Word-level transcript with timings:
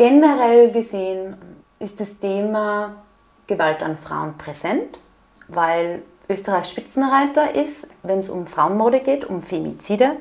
Generell 0.00 0.70
gesehen 0.70 1.36
ist 1.78 2.00
das 2.00 2.18
Thema 2.18 3.02
Gewalt 3.46 3.82
an 3.82 3.98
Frauen 3.98 4.38
präsent, 4.38 4.98
weil 5.46 6.00
Österreich 6.26 6.70
Spitzenreiter 6.70 7.54
ist, 7.54 7.86
wenn 8.02 8.20
es 8.20 8.30
um 8.30 8.46
Frauenmorde 8.46 9.00
geht, 9.00 9.26
um 9.26 9.42
Femizide. 9.42 10.12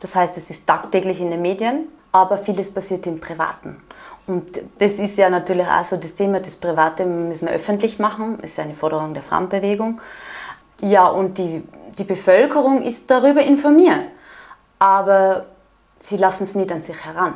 Das 0.00 0.16
heißt, 0.16 0.36
es 0.36 0.50
ist 0.50 0.66
tagtäglich 0.66 1.20
in 1.20 1.30
den 1.30 1.42
Medien, 1.42 1.86
aber 2.10 2.38
vieles 2.38 2.74
passiert 2.74 3.06
im 3.06 3.20
Privaten. 3.20 3.80
Und 4.26 4.62
das 4.80 4.94
ist 4.94 5.16
ja 5.16 5.30
natürlich 5.30 5.68
auch 5.68 5.84
so 5.84 5.96
das 5.96 6.14
Thema, 6.14 6.40
das 6.40 6.56
Private 6.56 7.06
müssen 7.06 7.46
wir 7.46 7.54
öffentlich 7.54 8.00
machen, 8.00 8.36
das 8.42 8.50
ist 8.50 8.58
eine 8.58 8.74
Forderung 8.74 9.14
der 9.14 9.22
Frauenbewegung. 9.22 10.00
Ja, 10.80 11.06
und 11.06 11.38
die, 11.38 11.62
die 11.98 12.02
Bevölkerung 12.02 12.82
ist 12.82 13.08
darüber 13.08 13.42
informiert, 13.42 14.10
aber 14.80 15.46
sie 16.00 16.16
lassen 16.16 16.42
es 16.42 16.56
nicht 16.56 16.72
an 16.72 16.82
sich 16.82 16.98
heran. 17.04 17.34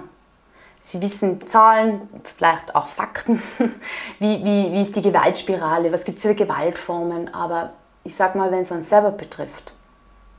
Sie 0.87 1.01
wissen 1.01 1.46
Zahlen, 1.46 2.03
vielleicht 2.37 2.75
auch 2.75 2.87
Fakten, 2.87 3.43
wie, 4.18 4.45
wie, 4.45 4.71
wie 4.71 4.82
ist 4.82 4.95
die 4.95 5.00
Gewaltspirale, 5.00 5.91
was 5.91 6.04
gibt 6.04 6.18
es 6.18 6.25
für 6.25 6.35
Gewaltformen, 6.35 7.32
aber 7.32 7.72
ich 8.04 8.14
sag 8.14 8.35
mal, 8.35 8.53
wenn 8.53 8.61
es 8.61 8.71
uns 8.71 8.91
selber 8.91 9.11
betrifft, 9.11 9.72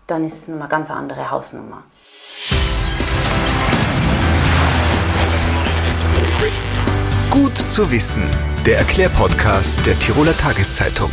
dann 0.05 0.24
ist 0.24 0.44
es 0.44 0.48
eine 0.48 0.68
ganz 0.68 0.92
andere 0.92 1.32
Hausnummer. 1.32 1.82
Gut 7.32 7.58
zu 7.58 7.91
wissen, 7.91 8.30
der 8.68 8.77
Erklärpodcast 8.77 9.84
der 9.84 9.98
Tiroler 9.98 10.38
Tageszeitung. 10.38 11.10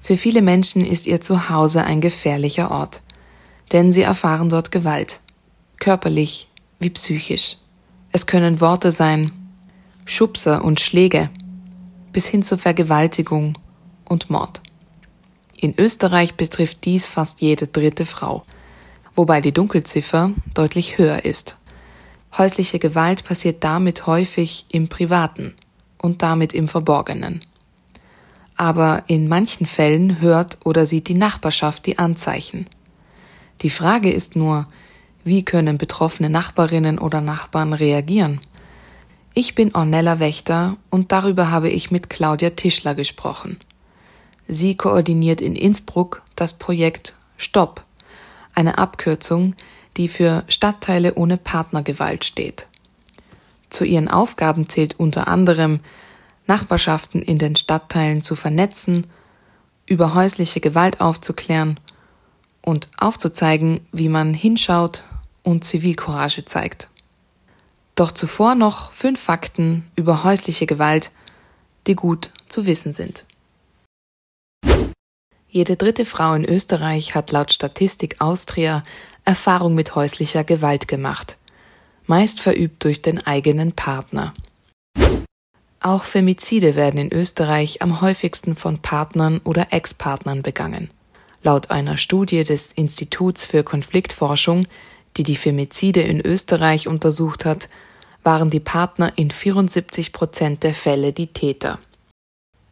Für 0.00 0.16
viele 0.16 0.42
Menschen 0.42 0.86
ist 0.86 1.08
ihr 1.08 1.20
Zuhause 1.20 1.82
ein 1.82 2.00
gefährlicher 2.00 2.70
Ort, 2.70 3.00
denn 3.72 3.90
sie 3.90 4.02
erfahren 4.02 4.48
dort 4.48 4.70
Gewalt 4.70 5.18
körperlich 5.82 6.46
wie 6.78 6.90
psychisch. 6.90 7.56
Es 8.12 8.28
können 8.28 8.60
Worte 8.60 8.92
sein, 8.92 9.32
Schubser 10.04 10.64
und 10.64 10.78
Schläge, 10.78 11.28
bis 12.12 12.28
hin 12.28 12.44
zur 12.44 12.58
Vergewaltigung 12.58 13.58
und 14.04 14.30
Mord. 14.30 14.62
In 15.60 15.74
Österreich 15.76 16.34
betrifft 16.34 16.84
dies 16.84 17.06
fast 17.06 17.40
jede 17.40 17.66
dritte 17.66 18.06
Frau, 18.06 18.44
wobei 19.16 19.40
die 19.40 19.50
Dunkelziffer 19.50 20.30
deutlich 20.54 20.98
höher 20.98 21.24
ist. 21.24 21.56
Häusliche 22.38 22.78
Gewalt 22.78 23.24
passiert 23.24 23.64
damit 23.64 24.06
häufig 24.06 24.66
im 24.68 24.86
Privaten 24.86 25.52
und 25.98 26.22
damit 26.22 26.52
im 26.52 26.68
Verborgenen. 26.68 27.40
Aber 28.54 29.02
in 29.08 29.26
manchen 29.26 29.66
Fällen 29.66 30.20
hört 30.20 30.58
oder 30.64 30.86
sieht 30.86 31.08
die 31.08 31.14
Nachbarschaft 31.14 31.86
die 31.86 31.98
Anzeichen. 31.98 32.66
Die 33.62 33.70
Frage 33.70 34.12
ist 34.12 34.36
nur, 34.36 34.68
wie 35.24 35.44
können 35.44 35.78
betroffene 35.78 36.30
Nachbarinnen 36.30 36.98
oder 36.98 37.20
Nachbarn 37.20 37.72
reagieren? 37.72 38.40
Ich 39.34 39.54
bin 39.54 39.74
Ornella 39.74 40.18
Wächter 40.18 40.76
und 40.90 41.12
darüber 41.12 41.50
habe 41.50 41.70
ich 41.70 41.90
mit 41.90 42.10
Claudia 42.10 42.50
Tischler 42.50 42.94
gesprochen. 42.94 43.58
Sie 44.48 44.76
koordiniert 44.76 45.40
in 45.40 45.56
Innsbruck 45.56 46.22
das 46.36 46.54
Projekt 46.54 47.14
Stopp, 47.36 47.84
eine 48.54 48.78
Abkürzung, 48.78 49.54
die 49.96 50.08
für 50.08 50.44
Stadtteile 50.48 51.14
ohne 51.14 51.36
Partnergewalt 51.36 52.24
steht. 52.24 52.66
Zu 53.70 53.84
ihren 53.84 54.08
Aufgaben 54.08 54.68
zählt 54.68 54.98
unter 54.98 55.28
anderem, 55.28 55.80
Nachbarschaften 56.46 57.22
in 57.22 57.38
den 57.38 57.56
Stadtteilen 57.56 58.20
zu 58.20 58.36
vernetzen, 58.36 59.06
über 59.86 60.14
häusliche 60.14 60.60
Gewalt 60.60 61.00
aufzuklären 61.00 61.80
und 62.62 62.88
aufzuzeigen, 62.96 63.86
wie 63.92 64.08
man 64.08 64.34
hinschaut 64.34 65.04
und 65.42 65.64
Zivilcourage 65.64 66.44
zeigt. 66.44 66.88
Doch 67.94 68.12
zuvor 68.12 68.54
noch 68.54 68.92
fünf 68.92 69.20
Fakten 69.20 69.84
über 69.96 70.24
häusliche 70.24 70.66
Gewalt, 70.66 71.10
die 71.86 71.94
gut 71.94 72.30
zu 72.48 72.66
wissen 72.66 72.92
sind. 72.92 73.26
Jede 75.48 75.76
dritte 75.76 76.06
Frau 76.06 76.32
in 76.32 76.46
Österreich 76.46 77.14
hat 77.14 77.30
laut 77.30 77.52
Statistik 77.52 78.22
Austria 78.22 78.84
Erfahrung 79.24 79.74
mit 79.74 79.94
häuslicher 79.94 80.44
Gewalt 80.44 80.88
gemacht, 80.88 81.36
meist 82.06 82.40
verübt 82.40 82.82
durch 82.84 83.02
den 83.02 83.24
eigenen 83.26 83.72
Partner. 83.72 84.32
Auch 85.80 86.04
Femizide 86.04 86.74
werden 86.74 86.98
in 86.98 87.12
Österreich 87.12 87.82
am 87.82 88.00
häufigsten 88.00 88.56
von 88.56 88.78
Partnern 88.78 89.40
oder 89.44 89.72
Ex-Partnern 89.72 90.42
begangen. 90.42 90.90
Laut 91.44 91.72
einer 91.72 91.96
Studie 91.96 92.44
des 92.44 92.70
Instituts 92.72 93.46
für 93.46 93.64
Konfliktforschung, 93.64 94.68
die 95.16 95.24
die 95.24 95.36
Femizide 95.36 96.00
in 96.00 96.20
Österreich 96.20 96.86
untersucht 96.86 97.44
hat, 97.44 97.68
waren 98.22 98.48
die 98.48 98.60
Partner 98.60 99.12
in 99.16 99.32
74 99.32 100.12
Prozent 100.12 100.62
der 100.62 100.72
Fälle 100.72 101.12
die 101.12 101.26
Täter. 101.26 101.80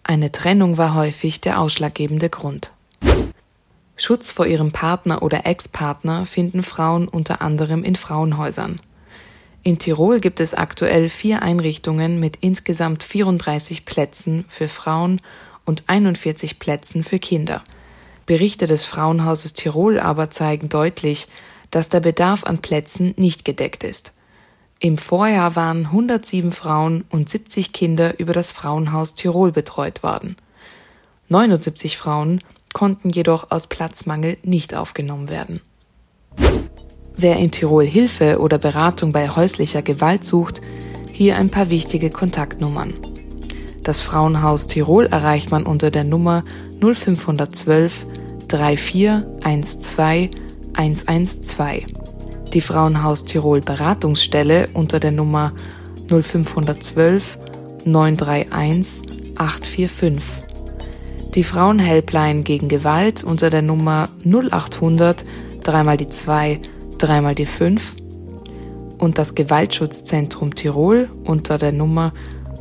Eine 0.05 0.31
Trennung 0.31 0.79
war 0.79 0.95
häufig 0.95 1.41
der 1.41 1.61
ausschlaggebende 1.61 2.31
Grund. 2.31 2.71
Schutz 3.97 4.31
vor 4.31 4.47
ihrem 4.47 4.71
Partner 4.71 5.23
oder 5.23 5.47
Ex-Partner 5.47 6.25
finden 6.25 6.63
Frauen 6.63 7.09
unter 7.09 7.43
anderem 7.43 7.83
in 7.83 7.97
Frauenhäusern. 7.97 8.81
In 9.65 9.79
Tirol 9.79 10.21
gibt 10.21 10.39
es 10.39 10.55
aktuell 10.55 11.09
vier 11.09 11.43
Einrichtungen 11.43 12.21
mit 12.21 12.37
insgesamt 12.41 13.03
34 13.03 13.85
Plätzen 13.85 14.45
für 14.49 14.69
Frauen 14.69 15.21
und 15.67 15.83
41 15.89 16.61
Plätzen 16.61 17.03
für 17.03 17.19
Kinder– 17.19 17.65
Berichte 18.31 18.69
des 18.69 18.85
Frauenhauses 18.85 19.55
Tirol 19.55 19.99
aber 19.99 20.31
zeigen 20.31 20.69
deutlich, 20.69 21.27
dass 21.73 21.89
der 21.89 21.99
Bedarf 21.99 22.45
an 22.45 22.59
Plätzen 22.59 23.13
nicht 23.17 23.45
gedeckt 23.45 23.83
ist. 23.83 24.13
Im 24.79 24.99
Vorjahr 24.99 25.57
waren 25.57 25.87
107 25.87 26.53
Frauen 26.53 27.03
und 27.11 27.29
70 27.29 27.73
Kinder 27.73 28.21
über 28.21 28.33
das 28.33 28.53
Frauenhaus 28.53 29.15
Tirol 29.15 29.51
betreut 29.51 30.05
worden. 30.05 30.37
79 31.29 31.97
Frauen 31.97 32.39
konnten 32.73 33.11
jedoch 33.11 33.51
aus 33.51 33.67
Platzmangel 33.67 34.39
nicht 34.45 34.77
aufgenommen 34.77 35.29
werden. 35.29 35.61
Wer 37.17 37.37
in 37.37 37.51
Tirol 37.51 37.85
Hilfe 37.85 38.39
oder 38.39 38.59
Beratung 38.59 39.11
bei 39.11 39.29
häuslicher 39.29 39.83
Gewalt 39.83 40.25
sucht, 40.25 40.61
hier 41.13 41.35
ein 41.35 41.51
paar 41.51 41.69
wichtige 41.69 42.11
Kontaktnummern. 42.11 42.95
Das 43.83 44.03
Frauenhaus 44.03 44.69
Tirol 44.69 45.07
erreicht 45.07 45.51
man 45.51 45.67
unter 45.67 45.91
der 45.91 46.05
Nummer 46.05 46.45
0512 46.81 48.07
3412 48.51 50.31
112. 50.75 51.87
Die 52.53 52.61
Frauenhaus 52.61 53.25
Tirol 53.25 53.61
Beratungsstelle 53.61 54.69
unter 54.75 54.99
der 54.99 55.13
Nummer 55.13 55.53
0512 56.09 57.39
931 57.85 59.03
845. 59.37 60.49
Die 61.37 61.45
Frauenhelpline 61.45 62.43
gegen 62.43 62.69
Gewalt 62.69 63.23
unter 63.23 63.51
der 63.51 63.63
Nummer 63.63 64.09
0800 64.25 65.25
dreimal 65.63 65.97
die 65.97 66.09
2 66.09 66.61
dreimal 66.99 67.37
die 67.37 67.47
5 67.47 67.95
und 68.99 69.17
das 69.17 69.37
Gewaltschutzzentrum 69.37 70.57
Tirol 70.57 71.09
unter 71.25 71.57
der 71.57 71.71
Nummer 71.71 72.13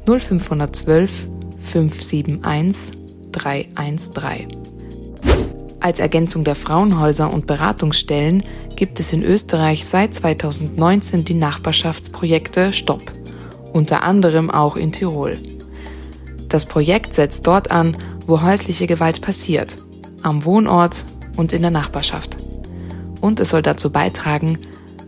0512 0.05 1.27
571 1.59 2.95
313. 3.31 4.78
Als 5.81 5.99
Ergänzung 5.99 6.43
der 6.43 6.55
Frauenhäuser 6.55 7.31
und 7.31 7.47
Beratungsstellen 7.47 8.43
gibt 8.75 8.99
es 8.99 9.13
in 9.13 9.23
Österreich 9.23 9.85
seit 9.85 10.13
2019 10.13 11.23
die 11.23 11.35
Nachbarschaftsprojekte 11.35 12.73
Stopp, 12.73 13.01
unter 13.71 14.03
anderem 14.03 14.51
auch 14.51 14.75
in 14.75 14.91
Tirol. 14.91 15.37
Das 16.49 16.65
Projekt 16.65 17.13
setzt 17.13 17.47
dort 17.47 17.71
an, 17.71 17.95
wo 18.27 18.41
häusliche 18.41 18.87
Gewalt 18.87 19.21
passiert, 19.21 19.77
am 20.21 20.43
Wohnort 20.43 21.05
und 21.37 21.53
in 21.53 21.61
der 21.61 21.71
Nachbarschaft. 21.71 22.35
Und 23.21 23.39
es 23.39 23.49
soll 23.49 23.61
dazu 23.61 23.89
beitragen, 23.89 24.57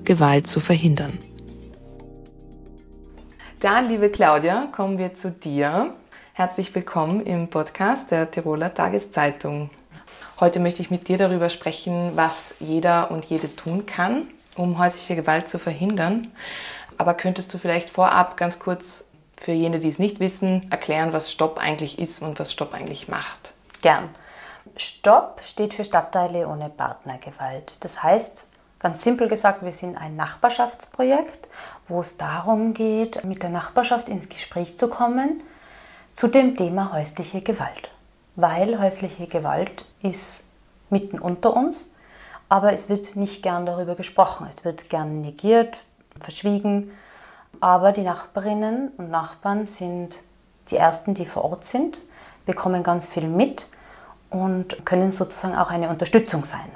Gewalt 0.06 0.48
zu 0.48 0.62
verhindern. 0.62 1.18
Dann, 3.60 3.90
liebe 3.90 4.10
Claudia, 4.10 4.68
kommen 4.72 4.98
wir 4.98 5.16
zu 5.16 5.32
dir. 5.32 5.94
Herzlich 6.34 6.74
willkommen 6.74 7.26
im 7.26 7.50
Podcast 7.50 8.10
der 8.12 8.32
Tiroler 8.32 8.74
Tageszeitung. 8.74 9.70
Heute 10.42 10.60
möchte 10.60 10.82
ich 10.82 10.90
mit 10.90 11.08
dir 11.08 11.20
darüber 11.20 11.52
sprechen, 11.52 12.14
was 12.16 12.56
jeder 12.60 13.12
und 13.12 13.26
jede 13.26 13.56
tun 13.56 13.86
kann, 13.86 14.28
um 14.56 14.80
häusliche 14.80 15.16
Gewalt 15.16 15.48
zu 15.48 15.60
verhindern. 15.60 16.32
Aber 16.98 17.14
könntest 17.14 17.54
du 17.54 17.60
vielleicht 17.60 17.92
vorab 17.92 18.38
ganz 18.38 18.58
kurz 18.58 19.12
für 19.40 19.52
jene, 19.52 19.78
die 19.78 19.90
es 19.90 20.00
nicht 20.00 20.20
wissen, 20.20 20.66
erklären, 20.72 21.14
was 21.14 21.32
Stopp 21.32 21.60
eigentlich 21.60 22.00
ist 22.00 22.24
und 22.24 22.40
was 22.40 22.52
Stopp 22.52 22.74
eigentlich 22.74 23.08
macht? 23.08 23.54
Gern. 23.84 24.10
Stopp 24.78 25.42
steht 25.46 25.76
für 25.76 25.86
Stadtteile 25.86 26.48
ohne 26.48 26.70
Partnergewalt. 26.70 27.76
Das 27.82 28.02
heißt, 28.02 28.48
ganz 28.80 29.04
simpel 29.04 29.28
gesagt, 29.28 29.64
wir 29.64 29.74
sind 29.74 29.96
ein 29.96 30.16
Nachbarschaftsprojekt, 30.16 31.48
wo 31.88 32.02
es 32.02 32.18
darum 32.18 32.74
geht, 32.74 33.24
mit 33.26 33.44
der 33.44 33.52
Nachbarschaft 33.52 34.10
ins 34.10 34.28
Gespräch 34.28 34.76
zu 34.76 34.88
kommen 34.88 35.44
zu 36.16 36.28
dem 36.28 36.58
Thema 36.58 36.94
häusliche 36.94 37.42
Gewalt 37.42 37.91
weil 38.36 38.80
häusliche 38.80 39.28
Gewalt 39.28 39.86
ist 40.02 40.44
mitten 40.90 41.20
unter 41.20 41.56
uns, 41.56 41.90
aber 42.50 42.74
es 42.74 42.90
wird 42.90 43.16
nicht 43.16 43.44
gern 43.44 43.66
darüber 43.66 43.96
gesprochen. 43.96 44.48
Es 44.50 44.66
wird 44.66 44.90
gern 44.90 45.22
negiert, 45.22 45.78
verschwiegen. 46.20 46.92
Aber 47.60 47.92
die 47.92 48.02
Nachbarinnen 48.02 48.90
und 48.98 49.10
Nachbarn 49.10 49.68
sind 49.68 50.18
die 50.70 50.78
Ersten, 50.78 51.14
die 51.14 51.26
vor 51.26 51.46
Ort 51.46 51.66
sind, 51.66 52.00
bekommen 52.46 52.84
ganz 52.84 53.08
viel 53.08 53.28
mit 53.28 53.70
und 54.30 54.86
können 54.86 55.12
sozusagen 55.12 55.56
auch 55.56 55.70
eine 55.70 55.90
Unterstützung 55.90 56.44
sein. 56.46 56.70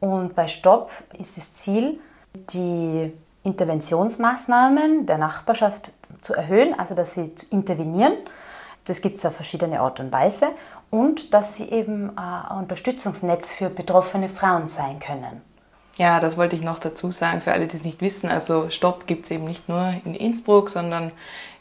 Und 0.00 0.34
bei 0.34 0.48
Stopp 0.48 0.90
ist 1.18 1.36
das 1.36 1.52
Ziel, 1.52 2.00
die 2.34 3.12
Interventionsmaßnahmen 3.42 5.06
der 5.06 5.18
Nachbarschaft 5.18 5.92
zu 6.22 6.34
erhöhen, 6.34 6.78
also 6.78 6.94
dass 6.94 7.14
sie 7.14 7.34
intervenieren. 7.50 8.14
Das 8.90 9.02
gibt 9.02 9.18
es 9.18 9.24
auf 9.24 9.36
verschiedene 9.36 9.78
Art 9.78 10.00
und 10.00 10.10
Weise. 10.10 10.48
Und 10.90 11.32
dass 11.32 11.54
sie 11.54 11.70
eben 11.70 12.18
ein 12.18 12.58
Unterstützungsnetz 12.58 13.52
für 13.52 13.70
betroffene 13.70 14.28
Frauen 14.28 14.66
sein 14.66 14.98
können. 14.98 15.42
Ja, 15.96 16.18
das 16.18 16.36
wollte 16.36 16.56
ich 16.56 16.62
noch 16.62 16.80
dazu 16.80 17.12
sagen, 17.12 17.40
für 17.40 17.52
alle, 17.52 17.68
die 17.68 17.76
es 17.76 17.84
nicht 17.84 18.00
wissen. 18.00 18.28
Also 18.28 18.68
Stopp 18.68 19.06
gibt 19.06 19.26
es 19.26 19.30
eben 19.30 19.44
nicht 19.44 19.68
nur 19.68 19.94
in 20.04 20.16
Innsbruck, 20.16 20.70
sondern 20.70 21.12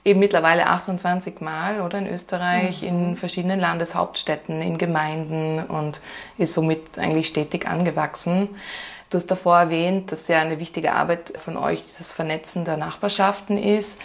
eben 0.03 0.19
mittlerweile 0.19 0.65
28 0.65 1.39
Mal 1.39 1.81
oder 1.81 1.99
in 1.99 2.07
Österreich, 2.07 2.81
mhm. 2.81 2.87
in 2.87 3.15
verschiedenen 3.15 3.59
Landeshauptstädten, 3.59 4.63
in 4.63 4.79
Gemeinden 4.79 5.63
und 5.67 6.01
ist 6.39 6.55
somit 6.55 6.97
eigentlich 6.97 7.27
stetig 7.27 7.67
angewachsen. 7.67 8.49
Du 9.11 9.19
hast 9.19 9.27
davor 9.27 9.59
erwähnt, 9.59 10.11
dass 10.11 10.27
ja 10.29 10.39
eine 10.39 10.57
wichtige 10.57 10.93
Arbeit 10.93 11.33
von 11.37 11.57
euch 11.57 11.83
das 11.95 12.11
Vernetzen 12.11 12.65
der 12.65 12.77
Nachbarschaften 12.77 13.59
ist 13.59 14.01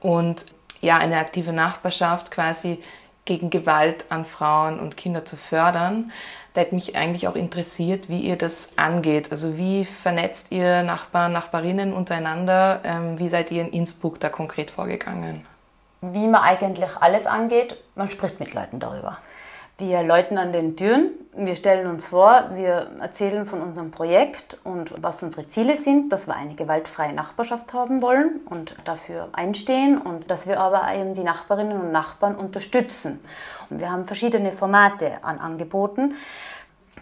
und 0.00 0.46
ja, 0.84 0.98
eine 0.98 1.18
aktive 1.18 1.52
Nachbarschaft 1.52 2.30
quasi 2.30 2.82
gegen 3.24 3.50
Gewalt 3.50 4.04
an 4.10 4.24
Frauen 4.24 4.78
und 4.78 4.96
Kinder 4.96 5.24
zu 5.24 5.36
fördern. 5.36 6.12
Da 6.52 6.60
hätte 6.60 6.74
mich 6.74 6.94
eigentlich 6.94 7.26
auch 7.26 7.34
interessiert, 7.34 8.08
wie 8.08 8.20
ihr 8.20 8.36
das 8.36 8.76
angeht. 8.76 9.32
Also 9.32 9.56
wie 9.56 9.84
vernetzt 9.84 10.52
ihr 10.52 10.82
Nachbarn, 10.82 11.32
Nachbarinnen 11.32 11.92
untereinander? 11.92 12.80
Ähm, 12.84 13.18
wie 13.18 13.28
seid 13.28 13.50
ihr 13.50 13.62
in 13.62 13.70
Innsbruck 13.70 14.20
da 14.20 14.28
konkret 14.28 14.70
vorgegangen? 14.70 15.44
Wie 16.00 16.26
man 16.26 16.42
eigentlich 16.42 16.96
alles 17.00 17.26
angeht, 17.26 17.76
man 17.94 18.10
spricht 18.10 18.38
mit 18.38 18.52
Leuten 18.52 18.78
darüber. 18.78 19.18
Wir 19.78 20.02
läuten 20.02 20.38
an 20.38 20.52
den 20.52 20.76
Türen, 20.76 21.10
wir 21.36 21.56
stellen 21.56 21.86
uns 21.86 22.06
vor, 22.06 22.50
wir 22.54 22.90
erzählen 23.00 23.44
von 23.46 23.60
unserem 23.60 23.90
Projekt 23.90 24.58
und 24.62 24.94
was 25.02 25.22
unsere 25.22 25.48
Ziele 25.48 25.76
sind, 25.76 26.12
dass 26.12 26.26
wir 26.26 26.36
eine 26.36 26.54
gewaltfreie 26.54 27.12
Nachbarschaft 27.12 27.72
haben 27.72 28.02
wollen 28.02 28.40
und 28.46 28.76
dafür 28.84 29.28
einstehen 29.32 29.98
und 29.98 30.30
dass 30.30 30.46
wir 30.46 30.60
aber 30.60 30.94
eben 30.94 31.14
die 31.14 31.24
Nachbarinnen 31.24 31.80
und 31.80 31.92
Nachbarn 31.92 32.36
unterstützen. 32.36 33.20
Und 33.68 33.80
wir 33.80 33.90
haben 33.90 34.06
verschiedene 34.06 34.52
Formate 34.52 35.18
an 35.22 35.38
Angeboten. 35.38 36.14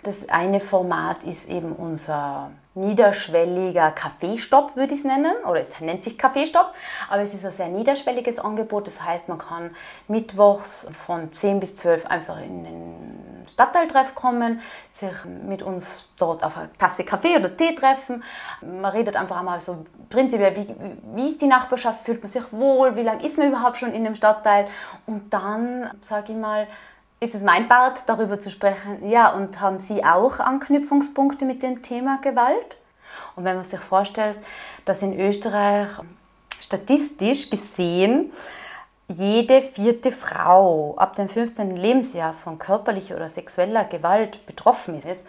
Das 0.03 0.29
eine 0.29 0.61
Format 0.61 1.23
ist 1.25 1.49
eben 1.49 1.73
unser 1.73 2.51
niederschwelliger 2.75 3.91
Kaffeestopp, 3.91 4.77
würde 4.77 4.95
ich 4.95 5.01
es 5.01 5.05
nennen, 5.05 5.35
oder 5.47 5.61
es 5.61 5.81
nennt 5.81 6.03
sich 6.03 6.17
Kaffeestopp, 6.17 6.73
aber 7.11 7.23
es 7.23 7.35
ist 7.35 7.45
ein 7.45 7.53
sehr 7.53 7.69
niederschwelliges 7.69 8.39
Angebot. 8.39 8.87
Das 8.87 9.03
heißt, 9.03 9.29
man 9.29 9.39
kann 9.39 9.77
mittwochs 10.09 10.89
von 11.07 11.33
10 11.33 11.61
bis 11.61 11.77
12 11.77 12.07
einfach 12.07 12.41
in 12.41 12.65
den 12.65 13.47
Stadtteiltreff 13.47 14.15
kommen, 14.15 14.61
sich 14.91 15.13
mit 15.47 15.63
uns 15.63 16.09
dort 16.19 16.43
auf 16.43 16.57
eine 16.57 16.73
Tasse 16.79 17.05
Kaffee 17.05 17.37
oder 17.37 17.55
Tee 17.55 17.75
treffen. 17.75 18.25
Man 18.63 18.91
redet 18.91 19.17
einfach 19.17 19.39
einmal 19.39 19.61
so 19.61 19.85
prinzipiell, 20.09 20.57
wie, 20.57 20.75
wie 21.15 21.29
ist 21.31 21.43
die 21.43 21.47
Nachbarschaft, 21.47 22.05
fühlt 22.05 22.23
man 22.23 22.33
sich 22.33 22.45
wohl, 22.53 22.97
wie 22.97 23.03
lange 23.03 23.27
ist 23.27 23.37
man 23.37 23.49
überhaupt 23.49 23.79
schon 23.79 23.93
in 23.93 24.05
dem 24.05 24.15
Stadtteil 24.15 24.69
und 25.07 25.33
dann, 25.33 25.91
sage 26.03 26.33
ich 26.33 26.39
mal, 26.39 26.67
ist 27.23 27.37
es 27.37 27.43
mein 27.43 27.69
Part, 27.69 28.01
darüber 28.07 28.41
zu 28.41 28.51
sprechen. 28.51 29.09
Ja, 29.09 29.31
und 29.31 29.61
haben 29.61 29.79
Sie 29.79 30.05
auch 30.05 30.41
Anknüpfungspunkte 30.41 31.45
mit 31.45 31.63
dem 31.63 31.81
Thema 31.81 32.19
Gewalt? 32.21 32.77
Und 33.37 33.45
wenn 33.45 33.55
man 33.55 33.65
sich 33.65 33.79
vorstellt, 33.79 34.37
dass 34.85 35.03
in 35.03 35.19
Österreich 35.19 35.87
statistisch 36.61 37.49
gesehen 37.49 38.33
jede 39.07 39.63
vierte 39.63 40.11
Frau 40.11 40.97
ab 40.97 41.15
dem 41.15 41.29
15. 41.29 41.77
Lebensjahr 41.77 42.33
von 42.35 42.59
körperlicher 42.59 43.15
oder 43.15 43.29
sexueller 43.29 43.85
Gewalt 43.85 44.45
betroffen 44.47 45.01
ist, 45.03 45.25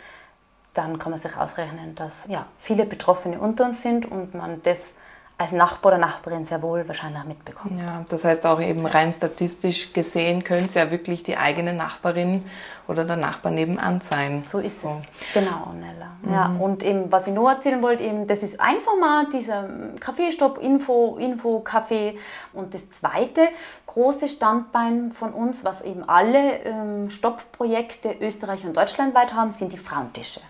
dann 0.74 0.98
kann 0.98 1.12
man 1.12 1.20
sich 1.20 1.38
ausrechnen, 1.38 1.94
dass 1.94 2.26
ja, 2.28 2.48
viele 2.58 2.86
Betroffene 2.86 3.40
unter 3.40 3.66
uns 3.66 3.84
sind 3.84 4.10
und 4.10 4.34
man 4.34 4.64
das 4.64 4.96
als 5.38 5.52
Nachbar 5.52 5.94
oder 5.94 6.00
Nachbarin 6.00 6.46
sehr 6.46 6.62
wohl 6.62 6.88
wahrscheinlich 6.88 7.24
mitbekommen. 7.24 7.80
Ja, 7.80 8.06
das 8.08 8.24
heißt 8.24 8.46
auch 8.46 8.62
eben 8.62 8.86
rein 8.86 9.12
statistisch 9.12 9.92
gesehen 9.92 10.44
könnte 10.44 10.66
es 10.66 10.74
ja 10.76 10.92
wirklich 10.92 11.24
die 11.24 11.38
eigene 11.38 11.74
Nachbarin 11.74 12.46
oder 12.88 13.04
der 13.04 13.16
Nachbar 13.16 13.52
nebenan 13.52 14.02
sein. 14.02 14.40
So 14.40 14.60
ist 14.60 14.82
so. 14.82 15.02
es. 15.02 15.34
Genau, 15.34 15.74
Nella. 15.74 16.12
Mhm. 16.22 16.34
Ja, 16.34 16.56
und 16.60 16.84
eben, 16.84 17.12
was 17.12 17.28
ich 17.28 17.34
nur 17.34 17.52
erzählen 17.52 17.82
wollte, 17.82 18.04
eben, 18.04 18.28
das 18.28 18.44
ist 18.44 18.60
ein 18.60 18.80
Format, 18.80 19.34
dieser 19.34 19.68
Kaffeestopp, 20.00 20.60
Info, 20.60 21.18
Info, 21.18 21.60
Kaffee. 21.62 22.18
Und 22.54 22.74
das 22.74 22.90
zweite 22.92 23.50
große 23.88 24.30
Standbein 24.30 25.12
von 25.12 25.34
uns, 25.34 25.64
was 25.64 25.82
eben 25.82 26.08
alle 26.08 26.60
ähm, 26.64 27.10
Stopp-Projekte 27.10 28.16
Österreich 28.22 28.66
und 28.66 28.78
deutschlandweit 28.78 29.34
haben, 29.34 29.52
sind 29.52 29.72
die 29.72 29.78
Frauentische. 29.78 30.42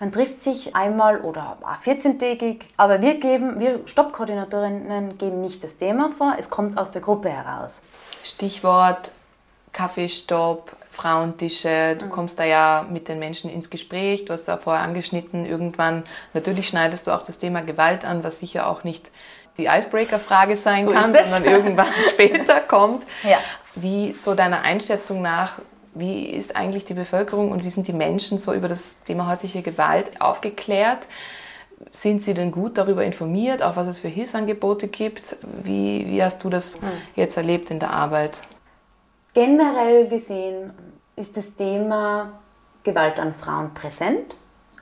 Man 0.00 0.12
trifft 0.12 0.42
sich 0.42 0.74
einmal 0.74 1.20
oder 1.20 1.58
14-tägig, 1.84 2.60
aber 2.76 3.00
wir 3.00 3.20
geben, 3.20 3.60
wir 3.60 3.80
Stoppkoordinatorinnen 3.86 5.18
geben 5.18 5.40
nicht 5.40 5.62
das 5.62 5.76
Thema 5.76 6.10
vor, 6.16 6.34
es 6.38 6.50
kommt 6.50 6.78
aus 6.78 6.90
der 6.90 7.02
Gruppe 7.02 7.30
heraus. 7.30 7.82
Stichwort 8.24 9.12
Kaffeestopp, 9.72 10.72
Frauentische, 10.90 11.96
du 11.98 12.06
mhm. 12.06 12.10
kommst 12.10 12.38
da 12.38 12.44
ja 12.44 12.86
mit 12.90 13.08
den 13.08 13.18
Menschen 13.18 13.50
ins 13.50 13.70
Gespräch, 13.70 14.26
du 14.26 14.34
hast 14.34 14.46
da 14.46 14.58
vorher 14.58 14.82
angeschnitten, 14.82 15.46
irgendwann, 15.46 16.04
natürlich 16.34 16.68
schneidest 16.68 17.06
du 17.06 17.12
auch 17.12 17.22
das 17.22 17.38
Thema 17.38 17.62
Gewalt 17.62 18.04
an, 18.04 18.22
was 18.22 18.38
sicher 18.38 18.66
auch 18.66 18.84
nicht 18.84 19.10
die 19.56 19.66
Icebreaker-Frage 19.66 20.56
sein 20.56 20.84
so 20.84 20.92
kann, 20.92 21.14
sondern 21.14 21.44
irgendwann 21.44 21.92
später 22.08 22.60
kommt. 22.60 23.04
Ja. 23.22 23.38
Wie 23.74 24.14
so 24.14 24.34
deiner 24.34 24.62
Einschätzung 24.62 25.22
nach, 25.22 25.58
wie 25.94 26.26
ist 26.26 26.56
eigentlich 26.56 26.84
die 26.84 26.94
Bevölkerung 26.94 27.50
und 27.50 27.64
wie 27.64 27.70
sind 27.70 27.86
die 27.86 27.92
Menschen 27.92 28.38
so 28.38 28.52
über 28.54 28.68
das 28.68 29.04
Thema 29.04 29.28
häusliche 29.28 29.62
Gewalt 29.62 30.20
aufgeklärt? 30.20 31.06
Sind 31.90 32.22
sie 32.22 32.34
denn 32.34 32.52
gut 32.52 32.78
darüber 32.78 33.04
informiert, 33.04 33.62
auch 33.62 33.76
was 33.76 33.88
es 33.88 33.98
für 33.98 34.08
Hilfsangebote 34.08 34.88
gibt? 34.88 35.36
Wie, 35.62 36.06
wie 36.06 36.22
hast 36.22 36.44
du 36.44 36.48
das 36.48 36.76
hm. 36.76 36.82
jetzt 37.16 37.36
erlebt 37.36 37.70
in 37.70 37.80
der 37.80 37.90
Arbeit? 37.90 38.42
Generell 39.34 40.08
gesehen 40.08 40.72
ist 41.16 41.36
das 41.36 41.54
Thema 41.56 42.40
Gewalt 42.84 43.18
an 43.18 43.34
Frauen 43.34 43.74
präsent, 43.74 44.34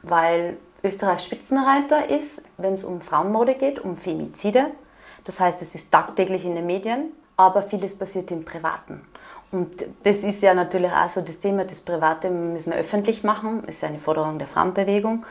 weil 0.02 0.56
Österreich 0.82 1.20
Spitzenreiter 1.20 2.08
ist, 2.08 2.42
wenn 2.56 2.74
es 2.74 2.84
um 2.84 3.00
Frauenmorde 3.00 3.54
geht, 3.54 3.78
um 3.78 3.96
Femizide. 3.96 4.66
Das 5.24 5.40
heißt, 5.40 5.60
es 5.62 5.74
ist 5.74 5.90
tagtäglich 5.90 6.44
in 6.44 6.54
den 6.54 6.66
Medien, 6.66 7.12
aber 7.36 7.62
vieles 7.62 7.94
passiert 7.96 8.30
im 8.30 8.44
Privaten. 8.44 9.02
Und 9.52 9.84
das 10.04 10.18
ist 10.18 10.42
ja 10.42 10.54
natürlich 10.54 10.92
auch 10.92 11.08
so 11.08 11.20
das 11.22 11.38
Thema, 11.38 11.64
das 11.64 11.80
Private 11.80 12.30
müssen 12.30 12.72
wir 12.72 12.78
öffentlich 12.78 13.24
machen, 13.24 13.62
das 13.66 13.76
ist 13.76 13.84
eine 13.84 13.98
Forderung 13.98 14.38
der 14.38 14.46
Frauenbewegung. 14.46 15.26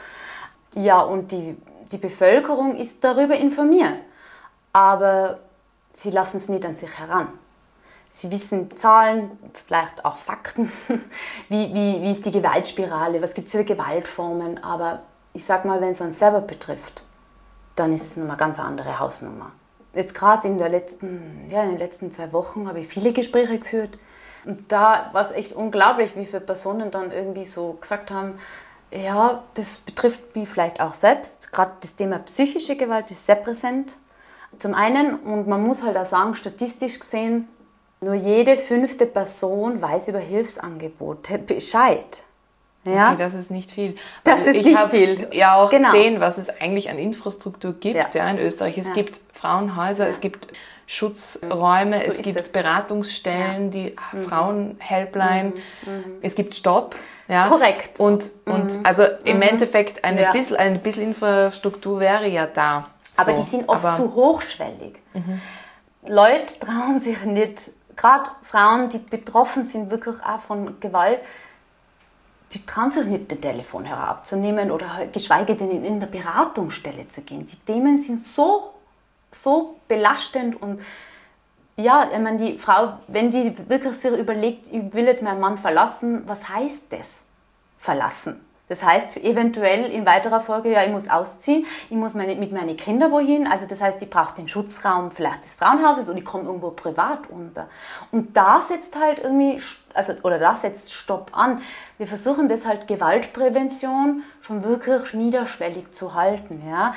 Ja, 0.74 1.02
und 1.02 1.32
die, 1.32 1.56
die 1.92 1.98
Bevölkerung 1.98 2.76
ist 2.76 3.04
darüber 3.04 3.36
informiert, 3.36 3.96
aber 4.74 5.40
sie 5.94 6.12
lassen 6.12 6.38
es 6.38 6.50
nicht 6.50 6.66
an 6.66 6.76
sich 6.76 6.92
heran. 7.00 7.30
Sie 8.12 8.30
wissen 8.32 8.76
Zahlen, 8.76 9.32
vielleicht 9.66 10.04
auch 10.04 10.18
Fakten, 10.18 10.72
wie, 11.50 11.74
wie, 11.74 12.02
wie 12.02 12.12
ist 12.12 12.26
die 12.26 12.32
Gewaltspirale, 12.32 13.22
was 13.22 13.34
gibt 13.34 13.48
es 13.48 13.54
für 13.54 13.64
Gewaltformen, 13.64 14.62
aber 14.62 15.04
ich 15.34 15.46
sag 15.46 15.64
mal, 15.64 15.80
wenn 15.80 15.92
es 15.92 16.02
uns 16.02 16.20
selber 16.20 16.42
betrifft, 16.42 17.04
dann 17.76 17.94
ist 17.94 18.06
es 18.06 18.18
eine 18.18 18.36
ganz 18.36 18.60
andere 18.60 19.00
Hausnummer. 19.00 19.52
Jetzt 19.94 20.14
gerade 20.14 20.48
in, 20.48 20.60
ja, 20.60 21.64
in 21.64 21.70
den 21.70 21.78
letzten 21.78 22.12
zwei 22.12 22.34
Wochen 22.34 22.68
habe 22.68 22.82
ich 22.82 22.88
viele 22.88 23.14
Gespräche 23.14 23.58
geführt 23.60 23.98
und 24.46 24.72
da 24.72 25.10
war 25.12 25.25
es 25.25 25.31
echt 25.31 25.53
unglaublich, 25.53 26.15
wie 26.15 26.25
viele 26.25 26.41
Personen 26.41 26.91
dann 26.91 27.12
irgendwie 27.12 27.46
so 27.46 27.74
gesagt 27.74 28.12
haben, 28.12 28.39
ja, 28.91 29.43
das 29.53 29.77
betrifft 29.77 30.36
mich 30.36 30.50
vielleicht 30.50 30.81
auch 30.81 30.96
selbst. 30.96 31.51
Gerade 31.51 31.72
das 31.81 31.96
Thema 31.96 32.19
psychische 32.19 32.75
Gewalt 32.75 33.12
ist 33.12 33.25
sehr 33.25 33.36
präsent. 33.36 33.96
Zum 34.58 34.74
einen, 34.74 35.19
und 35.19 35.48
man 35.48 35.62
muss 35.62 35.84
halt 35.84 35.96
auch 35.96 36.05
sagen, 36.05 36.36
statistisch 36.36 37.00
gesehen, 37.00 37.48
nur 38.01 38.15
jede 38.15 38.58
fünfte 38.58 39.05
Person 39.05 39.81
weiß 39.81 40.08
über 40.08 40.19
Hilfsangebote 40.19 41.38
Bescheid. 41.38 42.24
Ja? 42.86 43.09
Okay, 43.09 43.17
das 43.17 43.33
ist 43.33 43.51
nicht 43.51 43.71
viel. 43.71 43.95
Das 44.24 44.39
also 44.39 44.51
ist 44.51 44.65
ich 44.65 44.75
habe 44.75 45.27
ja 45.31 45.55
auch 45.55 45.69
genau. 45.69 45.91
gesehen, 45.91 46.19
was 46.19 46.38
es 46.38 46.50
eigentlich 46.62 46.89
an 46.89 46.98
Infrastruktur 46.98 47.74
gibt 47.74 47.95
ja. 47.95 48.07
ja 48.13 48.29
in 48.29 48.39
Österreich. 48.39 48.77
Es 48.77 48.88
ja. 48.88 48.93
gibt 48.93 49.19
Frauenhäuser, 49.33 50.07
es 50.07 50.21
gibt 50.21 50.48
Schutzräume, 50.88 52.00
so 52.00 52.05
es 52.07 52.21
gibt 52.21 52.39
es. 52.39 52.50
Beratungsstellen, 52.50 53.69
die 53.69 53.95
mhm. 54.12 54.24
Frauenhelpline, 54.24 55.53
mhm. 55.86 55.91
mhm. 55.91 56.03
es 56.21 56.36
gibt 56.36 56.55
Stopp. 56.55 56.95
Ja? 57.27 57.48
Korrekt. 57.48 58.00
Und, 58.00 58.31
und 58.45 58.79
mhm. 58.79 58.86
also 58.86 59.03
im 59.24 59.38
mhm. 59.38 59.43
Endeffekt 59.43 60.03
eine, 60.03 60.21
ja. 60.24 60.31
bisschen, 60.31 60.55
eine 60.55 60.79
bisschen 60.79 61.03
Infrastruktur 61.03 62.00
wäre 62.00 62.27
ja 62.27 62.48
da. 62.48 62.88
Aber 63.17 63.36
so. 63.36 63.43
die 63.43 63.50
sind 63.50 63.69
oft 63.69 63.86
Aber, 63.86 63.98
zu 63.98 64.15
hochschwellig. 64.15 64.95
Leute 66.07 66.59
trauen 66.59 67.00
sich 67.00 67.21
nicht, 67.24 67.71
gerade 67.95 68.31
Frauen, 68.43 68.89
die 68.89 68.98
betroffen 68.98 69.63
sind 69.63 69.91
wirklich 69.91 70.15
auch 70.25 70.39
von 70.39 70.79
Gewalt, 70.79 71.19
die 72.53 72.65
trauen 72.65 72.89
sich 72.89 73.06
nicht, 73.06 73.29
den 73.29 73.41
Telefonhörer 73.41 74.08
abzunehmen 74.08 74.72
oder 74.72 75.08
geschweige 75.12 75.56
denn 75.56 75.72
in 75.72 75.86
eine 75.86 76.08
Beratungsstelle 76.08 77.08
zu 77.08 77.22
gehen. 77.22 77.46
Die 77.46 77.58
Themen 77.58 78.00
sind 78.01 78.25
so 78.25 78.74
so 79.32 79.79
belastend 79.88 80.62
und 80.62 80.82
ja, 81.75 82.10
ich 82.12 82.20
meine, 82.20 82.38
die 82.38 82.58
Frau, 82.58 83.00
wenn 83.08 83.32
die 83.32 83.56
wirklich 83.70 83.96
sich 83.96 84.12
überlegt, 84.12 84.68
ich 84.72 84.94
will 84.94 85.06
jetzt 85.06 85.24
meinen 85.24 85.39
Mann 85.39 85.58
verlassen, 85.58 86.24
was 86.27 86.50
heißt 86.50 86.84
das? 86.89 87.24
Verlassen. 87.77 88.46
Das 88.70 88.84
heißt 88.84 89.18
eventuell 89.18 89.92
in 89.92 90.06
weiterer 90.06 90.40
Folge, 90.40 90.72
ja, 90.72 90.84
ich 90.84 90.92
muss 90.92 91.10
ausziehen, 91.10 91.66
ich 91.90 91.96
muss 91.96 92.14
meine, 92.14 92.36
mit 92.36 92.52
meinen 92.52 92.78
Kindern 92.78 93.12
wohin. 93.12 93.48
Also 93.48 93.66
das 93.66 93.82
heißt, 93.82 94.02
ich 94.02 94.10
brauche 94.10 94.36
den 94.36 94.48
Schutzraum 94.48 95.12
vielleicht 95.12 95.44
des 95.44 95.56
Frauenhauses 95.56 96.08
und 96.08 96.18
ich 96.18 96.24
komme 96.24 96.46
irgendwo 96.46 96.70
privat 96.70 97.30
unter. 97.30 97.68
Und 98.12 98.38
da 98.38 98.62
setzt 98.62 98.96
halt 98.96 99.20
irgendwie, 99.20 99.60
also, 99.96 100.14
oder 100.22 100.38
da 100.38 100.56
setzt 100.56 100.94
Stopp 100.94 101.32
an. 101.34 101.62
Wir 101.98 102.08
versuchen 102.08 102.48
das 102.48 102.66
halt 102.66 102.88
Gewaltprävention 102.88 104.24
schon 104.42 104.64
wirklich 104.64 105.14
niederschwellig 105.14 105.92
zu 105.92 106.14
halten. 106.14 106.64
Ja? 106.70 106.94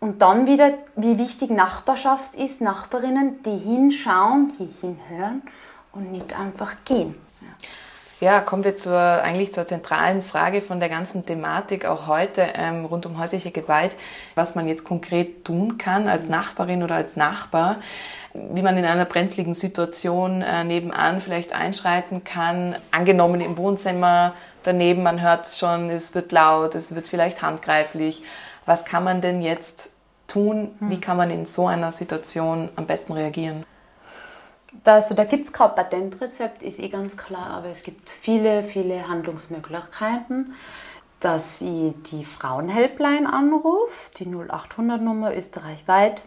Und 0.00 0.22
dann 0.22 0.46
wieder, 0.46 0.74
wie 0.94 1.18
wichtig 1.18 1.50
Nachbarschaft 1.50 2.36
ist, 2.36 2.60
Nachbarinnen, 2.60 3.42
die 3.42 3.58
hinschauen, 3.58 4.52
die 4.58 4.72
hinhören 4.80 5.42
und 5.90 6.12
nicht 6.12 6.38
einfach 6.38 6.76
gehen. 6.84 7.16
Ja, 7.40 7.48
kommen 8.40 8.64
wir 8.64 8.76
zur, 8.76 8.98
eigentlich 8.98 9.52
zur 9.52 9.64
zentralen 9.64 10.22
Frage 10.22 10.60
von 10.60 10.80
der 10.80 10.88
ganzen 10.88 11.24
Thematik 11.24 11.84
auch 11.84 12.08
heute 12.08 12.48
ähm, 12.54 12.84
rund 12.84 13.06
um 13.06 13.16
häusliche 13.16 13.52
Gewalt, 13.52 13.96
was 14.34 14.56
man 14.56 14.66
jetzt 14.66 14.82
konkret 14.82 15.44
tun 15.44 15.78
kann 15.78 16.08
als 16.08 16.28
Nachbarin 16.28 16.82
oder 16.82 16.96
als 16.96 17.14
Nachbar, 17.14 17.76
wie 18.34 18.62
man 18.62 18.76
in 18.76 18.84
einer 18.84 19.04
brenzligen 19.04 19.54
Situation 19.54 20.42
äh, 20.42 20.64
nebenan 20.64 21.20
vielleicht 21.20 21.52
einschreiten 21.52 22.24
kann, 22.24 22.74
angenommen 22.90 23.40
im 23.40 23.56
Wohnzimmer 23.56 24.34
daneben, 24.64 25.04
man 25.04 25.20
hört 25.20 25.46
schon, 25.46 25.88
es 25.88 26.14
wird 26.16 26.32
laut, 26.32 26.74
es 26.74 26.94
wird 26.94 27.06
vielleicht 27.06 27.40
handgreiflich. 27.40 28.22
Was 28.66 28.84
kann 28.84 29.04
man 29.04 29.20
denn 29.20 29.42
jetzt 29.42 29.92
tun? 30.26 30.70
Wie 30.80 30.94
hm. 30.94 31.00
kann 31.00 31.16
man 31.16 31.30
in 31.30 31.46
so 31.46 31.68
einer 31.68 31.92
Situation 31.92 32.68
am 32.74 32.86
besten 32.86 33.12
reagieren? 33.12 33.64
Also 34.84 35.14
da 35.14 35.24
gibt 35.24 35.46
es 35.46 35.52
kein 35.52 35.74
Patentrezept, 35.74 36.62
ist 36.62 36.78
eh 36.78 36.88
ganz 36.88 37.16
klar, 37.16 37.48
aber 37.48 37.68
es 37.68 37.82
gibt 37.82 38.10
viele, 38.10 38.62
viele 38.64 39.08
Handlungsmöglichkeiten, 39.08 40.54
dass 41.20 41.60
ich 41.60 41.94
die 42.10 42.24
Frauenhelpline 42.24 43.30
anrufe, 43.30 44.10
die 44.16 44.26
0800-Nummer 44.26 45.36
österreichweit, 45.36 46.22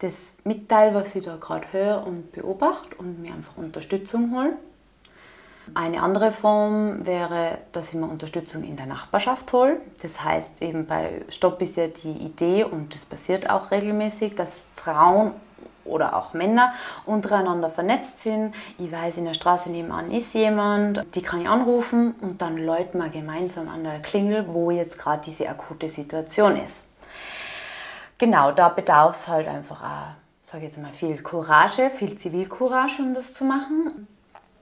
das 0.00 0.36
mitteile, 0.44 0.94
was 0.94 1.14
ich 1.14 1.24
da 1.24 1.36
gerade 1.36 1.72
höre 1.72 2.06
und 2.06 2.32
beobachte 2.32 2.94
und 2.96 3.20
mir 3.20 3.32
einfach 3.32 3.56
Unterstützung 3.56 4.36
hole. 4.36 4.52
Eine 5.74 6.02
andere 6.02 6.32
Form 6.32 7.04
wäre, 7.04 7.58
dass 7.72 7.88
ich 7.88 7.94
mir 7.94 8.06
Unterstützung 8.06 8.64
in 8.64 8.76
der 8.76 8.86
Nachbarschaft 8.86 9.52
hole. 9.52 9.80
Das 10.00 10.22
heißt, 10.22 10.62
eben 10.62 10.86
bei 10.86 11.22
Stopp 11.28 11.60
ist 11.60 11.76
ja 11.76 11.88
die 11.88 12.12
Idee, 12.12 12.64
und 12.64 12.94
das 12.94 13.04
passiert 13.04 13.50
auch 13.50 13.70
regelmäßig, 13.70 14.34
dass 14.34 14.60
Frauen 14.76 15.32
oder 15.88 16.16
auch 16.16 16.34
Männer 16.34 16.72
untereinander 17.06 17.70
vernetzt 17.70 18.22
sind. 18.22 18.54
Ich 18.78 18.90
weiß, 18.90 19.16
in 19.16 19.24
der 19.24 19.34
Straße 19.34 19.70
nebenan 19.70 20.10
ist 20.10 20.34
jemand, 20.34 21.04
die 21.14 21.22
kann 21.22 21.42
ich 21.42 21.48
anrufen 21.48 22.14
und 22.20 22.40
dann 22.40 22.56
läuten 22.58 22.98
wir 22.98 23.08
gemeinsam 23.08 23.68
an 23.68 23.84
der 23.84 24.00
Klingel, 24.00 24.46
wo 24.48 24.70
jetzt 24.70 24.98
gerade 24.98 25.22
diese 25.24 25.48
akute 25.48 25.88
Situation 25.88 26.56
ist. 26.56 26.88
Genau, 28.18 28.50
da 28.50 28.68
bedarf 28.68 29.14
es 29.16 29.28
halt 29.28 29.46
einfach 29.46 29.80
auch, 29.80 30.50
sage 30.50 30.64
ich 30.64 30.72
jetzt 30.72 30.82
mal, 30.82 30.92
viel 30.92 31.22
Courage, 31.22 31.90
viel 31.90 32.16
Zivilcourage, 32.16 33.00
um 33.00 33.14
das 33.14 33.32
zu 33.32 33.44
machen. 33.44 34.08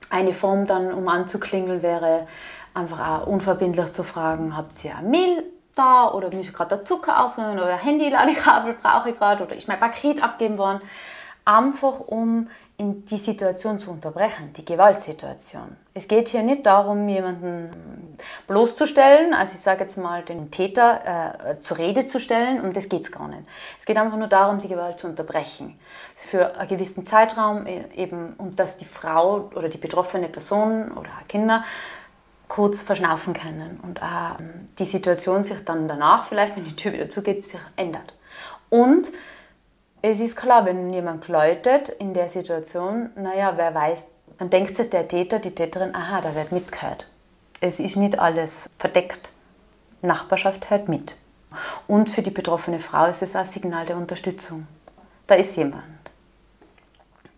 Eine 0.09 0.33
Form 0.33 0.67
dann, 0.67 0.93
um 0.93 1.07
anzuklingeln, 1.07 1.81
wäre 1.81 2.27
einfach 2.75 2.99
auch 2.99 3.27
unverbindlich 3.27 3.91
zu 3.93 4.03
fragen, 4.03 4.55
habt 4.55 4.83
ihr 4.85 4.95
ein 4.95 5.09
Mehl 5.09 5.43
da 5.77 6.11
oder 6.11 6.33
muss 6.33 6.47
ich 6.47 6.53
gerade 6.53 6.75
der 6.77 6.85
Zucker 6.85 7.23
ausräumen 7.23 7.59
oder 7.59 7.75
Handy-Ladekabel 7.75 8.75
brauche 8.81 9.09
ich 9.09 9.17
gerade 9.17 9.43
oder 9.43 9.55
ist 9.55 9.67
mein 9.67 9.79
Paket 9.79 10.23
abgeben 10.23 10.57
worden 10.57 10.81
einfach 11.47 12.01
um 12.01 12.49
in 12.77 13.05
die 13.05 13.17
Situation 13.17 13.79
zu 13.79 13.89
unterbrechen, 13.89 14.53
die 14.53 14.65
Gewaltsituation. 14.65 15.77
Es 15.93 16.07
geht 16.07 16.27
hier 16.27 16.43
nicht 16.43 16.65
darum, 16.65 17.07
jemanden 17.07 18.17
bloßzustellen, 18.47 19.33
also 19.33 19.55
ich 19.55 19.61
sage 19.61 19.81
jetzt 19.81 19.97
mal 19.97 20.23
den 20.23 20.51
Täter 20.51 21.39
äh, 21.49 21.61
zur 21.61 21.77
Rede 21.77 22.07
zu 22.07 22.19
stellen, 22.19 22.61
um 22.61 22.73
das 22.73 22.89
geht 22.89 23.03
es 23.03 23.11
gar 23.11 23.27
nicht. 23.29 23.43
Es 23.79 23.85
geht 23.85 23.97
einfach 23.97 24.17
nur 24.17 24.27
darum, 24.27 24.59
die 24.59 24.67
Gewalt 24.67 24.99
zu 24.99 25.07
unterbrechen. 25.07 25.79
Für 26.15 26.55
einen 26.57 26.67
gewissen 26.67 27.05
Zeitraum 27.05 27.65
e, 27.65 27.85
eben, 27.95 28.33
und 28.37 28.59
dass 28.59 28.77
die 28.77 28.85
Frau 28.85 29.49
oder 29.55 29.69
die 29.69 29.79
betroffene 29.79 30.27
Person 30.27 30.91
oder 30.91 31.09
Kinder 31.27 31.63
kurz 32.47 32.81
verschnaufen 32.81 33.33
können 33.33 33.79
und 33.81 33.99
äh, 33.99 34.43
die 34.77 34.85
Situation 34.85 35.43
sich 35.43 35.63
dann 35.65 35.87
danach, 35.87 36.25
vielleicht 36.25 36.55
wenn 36.57 36.65
die 36.65 36.75
Tür 36.75 36.93
wieder 36.93 37.09
zugeht, 37.09 37.45
sich 37.45 37.59
ändert. 37.75 38.13
Und 38.69 39.11
es 40.09 40.21
ist 40.21 40.37
klar, 40.37 40.65
wenn 40.65 40.93
jemand 40.93 41.27
läutet 41.27 41.89
in 41.89 42.13
der 42.13 42.29
Situation, 42.29 43.09
naja, 43.17 43.53
wer 43.57 43.75
weiß, 43.75 44.05
dann 44.37 44.49
denkt 44.49 44.77
sich 44.77 44.89
der 44.89 45.05
Täter, 45.05 45.39
die 45.39 45.53
Täterin, 45.53 45.93
aha, 45.93 46.21
da 46.21 46.33
wird 46.33 46.53
mitgehört. 46.53 47.07
Es 47.59 47.81
ist 47.81 47.97
nicht 47.97 48.17
alles 48.17 48.69
verdeckt. 48.79 49.31
Nachbarschaft 50.01 50.69
hört 50.69 50.87
mit. 50.87 51.17
Und 51.87 52.09
für 52.09 52.21
die 52.21 52.31
betroffene 52.31 52.79
Frau 52.79 53.07
ist 53.07 53.21
es 53.21 53.35
ein 53.35 53.45
Signal 53.47 53.85
der 53.85 53.97
Unterstützung. 53.97 54.67
Da 55.25 55.35
ist 55.35 55.57
jemand. 55.57 55.83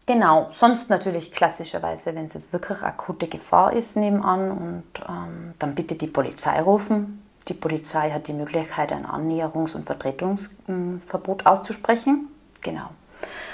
Genau, 0.06 0.50
sonst 0.52 0.92
natürlich 0.92 1.32
klassischerweise, 1.32 2.14
wenn 2.14 2.26
es 2.26 2.36
jetzt 2.36 2.54
wirklich 2.54 2.84
akute 2.84 3.28
Gefahr 3.28 3.74
ist 3.74 3.96
nebenan 3.96 4.52
und 4.52 4.84
ähm, 5.08 5.56
dann 5.58 5.74
bitte 5.74 5.96
die 5.96 6.08
Polizei 6.08 6.62
rufen. 6.62 7.24
Die 7.48 7.56
Polizei 7.56 8.12
hat 8.12 8.28
die 8.28 8.34
Möglichkeit, 8.34 8.92
ein 8.92 9.08
Annäherungs- 9.08 9.76
und 9.76 9.86
Vertretungsverbot 9.86 11.48
auszusprechen. 11.48 12.29
Genau. 12.62 12.90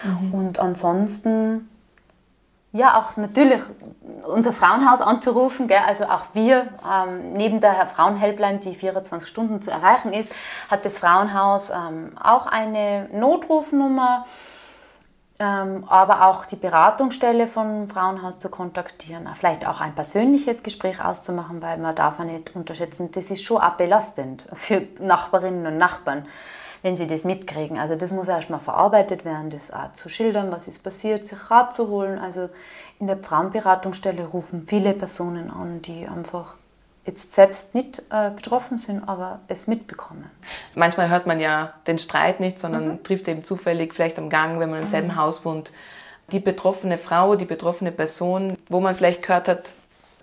Mhm. 0.04 0.34
Und 0.34 0.60
ansonsten, 0.60 1.70
ja, 2.72 3.00
auch 3.00 3.18
natürlich 3.18 3.62
unser 4.28 4.54
Frauenhaus 4.54 5.02
anzurufen. 5.02 5.68
Gell? 5.68 5.80
Also 5.86 6.06
auch 6.06 6.26
wir, 6.34 6.68
ähm, 6.84 7.34
neben 7.34 7.62
der 7.62 7.88
Frauenhelpline, 7.88 8.60
die 8.60 8.76
24 8.76 9.30
Stunden 9.30 9.62
zu 9.62 9.72
erreichen 9.72 10.14
ist, 10.14 10.30
hat 10.70 10.86
das 10.86 10.98
Frauenhaus 10.98 11.70
ähm, 11.70 12.18
auch 12.22 12.46
eine 12.46 13.10
Notrufnummer, 13.14 14.26
ähm, 15.38 15.84
aber 15.88 16.28
auch 16.28 16.46
die 16.46 16.56
Beratungsstelle 16.56 17.48
vom 17.48 17.90
Frauenhaus 17.90 18.40
zu 18.40 18.50
kontaktieren, 18.50 19.28
vielleicht 19.38 19.68
auch 19.68 19.82
ein 19.82 19.94
persönliches 19.94 20.64
Gespräch 20.64 21.04
auszumachen, 21.04 21.62
weil 21.62 21.78
man 21.78 21.94
darf 21.94 22.20
ja 22.20 22.26
nicht 22.26 22.56
unterschätzen, 22.56 23.12
das 23.12 23.26
ist 23.26 23.44
schon 23.44 23.62
auch 23.62 23.72
belastend 23.72 24.48
für 24.54 24.84
Nachbarinnen 25.00 25.68
und 25.68 25.78
Nachbarn 25.78 26.26
wenn 26.82 26.96
sie 26.96 27.08
das 27.08 27.24
mitkriegen. 27.24 27.78
Also 27.78 27.96
das 27.96 28.12
muss 28.12 28.28
erstmal 28.28 28.60
verarbeitet 28.60 29.26
werden, 29.26 29.50
das 29.50 29.72
auch 29.72 29.94
zu 29.94 30.10
schildern, 30.10 30.52
was 30.52 30.68
ist 30.68 30.84
passiert, 30.84 31.28
sich 31.28 31.50
Rat 31.50 31.76
zu 31.76 31.88
holen. 31.88 32.20
Also 32.20 32.50
in 33.00 33.08
der 33.08 33.18
Frauenberatungsstelle 33.18 34.26
rufen 34.26 34.66
viele 34.68 34.94
Personen 34.94 35.52
an, 35.52 35.82
die 35.82 36.08
einfach 36.08 36.56
jetzt 37.06 37.34
selbst 37.34 37.76
nicht 37.76 38.02
äh, 38.10 38.32
betroffen 38.32 38.78
sind, 38.78 39.08
aber 39.08 39.40
es 39.48 39.68
mitbekommen. 39.68 40.30
Manchmal 40.74 41.10
hört 41.10 41.28
man 41.28 41.40
ja 41.40 41.74
den 41.88 42.00
Streit 42.00 42.40
nicht, 42.40 42.60
sondern 42.60 42.88
mhm. 42.88 43.04
trifft 43.04 43.28
eben 43.28 43.44
zufällig 43.44 43.94
vielleicht 43.94 44.18
am 44.18 44.30
Gang, 44.30 44.60
wenn 44.60 44.72
man 44.72 44.82
im 44.82 44.88
selben 44.88 45.10
mhm. 45.10 45.16
Haus 45.18 45.46
wohnt, 45.46 45.72
die 46.32 46.40
betroffene 46.40 46.98
Frau, 46.98 47.36
die 47.36 47.46
betroffene 47.46 47.92
Person, 47.92 48.58
wo 48.70 48.80
man 48.80 48.96
vielleicht 48.96 49.22
gehört 49.22 49.48
hat, 49.48 49.74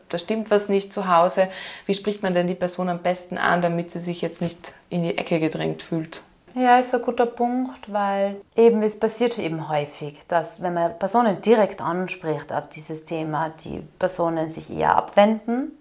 da 0.08 0.18
stimmt 0.18 0.50
was 0.50 0.68
nicht 0.68 0.92
zu 0.92 1.08
Hause. 1.08 1.48
Wie 1.86 1.94
spricht 1.94 2.22
man 2.22 2.34
denn 2.34 2.46
die 2.46 2.54
Person 2.54 2.88
am 2.88 2.98
besten 2.98 3.38
an, 3.38 3.62
damit 3.62 3.92
sie 3.92 4.00
sich 4.00 4.20
jetzt 4.20 4.42
nicht 4.42 4.74
in 4.90 5.04
die 5.04 5.16
Ecke 5.16 5.40
gedrängt 5.40 5.82
fühlt? 5.82 6.22
Ja, 6.54 6.78
ist 6.78 6.94
ein 6.94 7.00
guter 7.00 7.24
Punkt, 7.24 7.90
weil 7.90 8.42
eben 8.54 8.82
es 8.82 8.98
passiert 8.98 9.38
eben 9.38 9.70
häufig, 9.70 10.18
dass 10.28 10.60
wenn 10.60 10.74
man 10.74 10.98
Personen 10.98 11.40
direkt 11.40 11.80
anspricht 11.80 12.52
auf 12.52 12.68
dieses 12.68 13.06
Thema, 13.06 13.48
die 13.64 13.82
Personen 13.98 14.50
sich 14.50 14.68
eher 14.68 14.94
abwenden. 14.94 15.72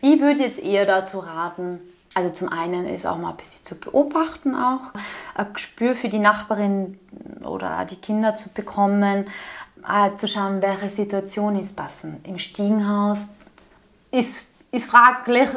Ich 0.00 0.18
würde 0.18 0.44
jetzt 0.44 0.60
eher 0.60 0.86
dazu 0.86 1.18
raten, 1.18 1.80
also 2.14 2.30
zum 2.30 2.48
einen 2.48 2.86
ist 2.86 3.04
auch 3.04 3.18
mal 3.18 3.30
ein 3.30 3.36
bisschen 3.36 3.66
zu 3.66 3.74
beobachten 3.74 4.54
auch, 4.54 4.92
ein 5.34 5.52
Gespür 5.52 5.94
für 5.94 6.08
die 6.08 6.20
Nachbarin 6.20 6.98
oder 7.44 7.84
die 7.84 7.96
Kinder 7.96 8.34
zu 8.34 8.48
bekommen, 8.48 9.26
zu 10.16 10.26
schauen, 10.26 10.62
welche 10.62 10.88
Situation 10.88 11.60
ist 11.60 11.76
passend. 11.76 12.26
Im 12.26 12.38
Stiegenhaus 12.38 13.18
ist, 14.10 14.50
ist 14.72 14.86
fraglich, 14.86 15.50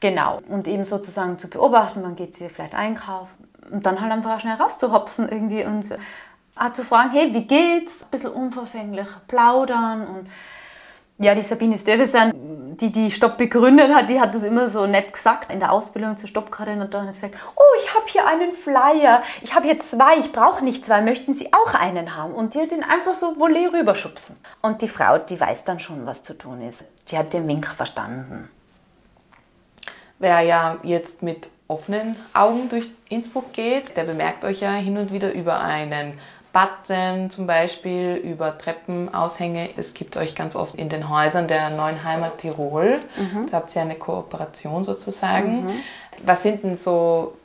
Genau. 0.00 0.40
Und 0.48 0.66
eben 0.66 0.84
sozusagen 0.84 1.38
zu 1.38 1.48
beobachten, 1.48 2.02
wann 2.02 2.16
geht 2.16 2.34
sie 2.34 2.48
vielleicht 2.48 2.74
einkaufen. 2.74 3.39
Und 3.70 3.86
dann 3.86 4.00
halt 4.00 4.12
einfach 4.12 4.40
schnell 4.40 4.56
rauszuhopsen 4.56 5.28
irgendwie 5.28 5.64
und 5.64 5.86
auch 6.56 6.72
zu 6.72 6.84
fragen, 6.84 7.10
hey, 7.10 7.32
wie 7.32 7.46
geht's? 7.46 8.02
Ein 8.02 8.10
bisschen 8.10 8.32
unverfänglich 8.32 9.06
plaudern 9.28 10.06
und 10.06 10.30
ja, 11.18 11.34
die 11.34 11.42
Sabine 11.42 11.78
Stövesan, 11.78 12.32
die 12.78 12.90
die 12.90 13.10
Stopp 13.10 13.36
begründet 13.36 13.94
hat, 13.94 14.08
die 14.08 14.18
hat 14.18 14.34
das 14.34 14.42
immer 14.42 14.70
so 14.70 14.86
nett 14.86 15.12
gesagt 15.12 15.52
in 15.52 15.60
der 15.60 15.70
Ausbildung 15.70 16.16
zur 16.16 16.30
Stoppkoordinatorin. 16.30 17.08
Hat 17.08 17.14
gesagt, 17.14 17.36
oh, 17.56 17.76
ich 17.78 17.94
habe 17.94 18.06
hier 18.06 18.26
einen 18.26 18.52
Flyer, 18.52 19.22
ich 19.42 19.54
habe 19.54 19.66
hier 19.66 19.78
zwei, 19.80 20.16
ich 20.18 20.32
brauche 20.32 20.64
nicht 20.64 20.86
zwei, 20.86 21.02
möchten 21.02 21.34
Sie 21.34 21.52
auch 21.52 21.74
einen 21.74 22.16
haben? 22.16 22.32
Und 22.32 22.54
hat 22.54 22.70
den 22.70 22.82
einfach 22.82 23.14
so 23.14 23.38
volley 23.38 23.66
rüberschubsen. 23.66 24.36
Und 24.62 24.80
die 24.80 24.88
Frau, 24.88 25.18
die 25.18 25.38
weiß 25.38 25.64
dann 25.64 25.78
schon, 25.78 26.06
was 26.06 26.22
zu 26.22 26.32
tun 26.32 26.62
ist. 26.62 26.84
Die 27.08 27.18
hat 27.18 27.34
den 27.34 27.46
Wink 27.46 27.66
verstanden 27.66 28.48
wer 30.20 30.40
ja 30.42 30.78
jetzt 30.84 31.22
mit 31.22 31.50
offenen 31.70 32.16
Augen 32.34 32.68
durch 32.68 32.90
Innsbruck 33.08 33.52
geht. 33.52 33.96
Der 33.96 34.04
bemerkt 34.04 34.44
euch 34.44 34.60
ja 34.60 34.72
hin 34.72 34.98
und 34.98 35.12
wieder 35.12 35.32
über 35.32 35.60
einen 35.60 36.14
Button 36.52 37.30
zum 37.30 37.46
Beispiel, 37.46 38.16
über 38.16 38.58
Treppenaushänge. 38.58 39.70
Es 39.76 39.94
gibt 39.94 40.16
euch 40.16 40.34
ganz 40.34 40.56
oft 40.56 40.74
in 40.74 40.88
den 40.88 41.08
Häusern 41.08 41.46
der 41.46 41.70
neuen 41.70 42.02
Heimat 42.02 42.38
Tirol. 42.38 42.98
Mhm. 43.16 43.46
Da 43.48 43.58
habt 43.58 43.74
ihr 43.74 43.82
eine 43.82 43.94
Kooperation 43.94 44.82
sozusagen. 44.82 45.66
Mhm. 45.66 45.70
Was 46.24 46.42
sind 46.42 46.64
denn 46.64 46.74
so 46.74 47.36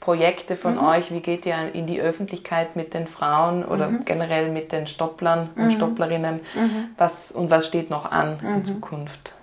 Projekte 0.00 0.56
von 0.56 0.76
mhm. 0.76 0.86
euch? 0.86 1.12
Wie 1.12 1.20
geht 1.20 1.44
ihr 1.44 1.74
in 1.74 1.86
die 1.86 2.00
Öffentlichkeit 2.00 2.76
mit 2.76 2.94
den 2.94 3.06
Frauen 3.06 3.62
oder 3.62 3.90
mhm. 3.90 4.04
generell 4.06 4.50
mit 4.50 4.72
den 4.72 4.86
Stopplern 4.86 5.50
und 5.54 5.64
mhm. 5.64 5.70
Stopplerinnen? 5.72 6.40
Mhm. 6.54 6.88
Was, 6.96 7.32
und 7.32 7.50
was 7.50 7.66
steht 7.66 7.90
noch 7.90 8.10
an 8.10 8.38
in 8.42 8.64
Zukunft? 8.64 9.35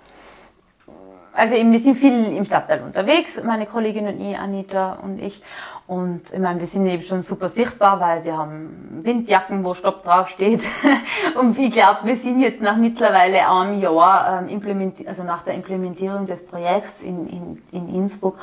Also 1.34 1.54
eben, 1.56 1.72
wir 1.72 1.80
sind 1.80 1.96
viel 1.96 2.26
im 2.26 2.44
Stadtteil 2.44 2.82
unterwegs, 2.82 3.42
meine 3.42 3.66
Kollegin 3.66 4.06
und 4.06 4.20
ich, 4.20 4.38
Anita 4.38 4.98
und 5.02 5.20
ich. 5.20 5.42
Und 5.86 6.32
ich 6.32 6.38
meine, 6.38 6.60
wir 6.60 6.66
sind 6.66 6.86
eben 6.86 7.02
schon 7.02 7.22
super 7.22 7.48
sichtbar, 7.48 8.00
weil 8.00 8.24
wir 8.24 8.38
haben 8.38 9.00
Windjacken, 9.02 9.64
wo 9.64 9.74
Stopp 9.74 10.04
draufsteht. 10.04 10.66
und 11.40 11.58
ich 11.58 11.72
glaube, 11.72 12.00
wir 12.04 12.16
sind 12.16 12.40
jetzt 12.40 12.62
nach 12.62 12.76
mittlerweile 12.76 13.48
einem 13.48 13.80
Jahr, 13.80 14.44
ähm, 14.48 14.92
also 15.06 15.24
nach 15.24 15.42
der 15.42 15.54
Implementierung 15.54 16.24
des 16.26 16.46
Projekts 16.46 17.02
in, 17.02 17.28
in, 17.28 17.62
in 17.72 17.94
Innsbruck, 17.94 18.38